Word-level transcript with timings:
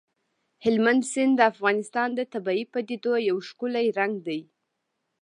هلمند 0.63 1.03
سیند 1.11 1.33
د 1.37 1.41
افغانستان 1.51 2.09
د 2.15 2.19
طبیعي 2.33 2.63
پدیدو 2.73 3.13
یو 3.29 3.37
ښکلی 3.47 3.87
رنګ 3.99 4.13
دی. 4.27 4.41